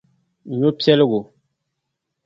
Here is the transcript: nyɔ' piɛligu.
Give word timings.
nyɔ' 0.59 0.71
piɛligu. 0.77 1.21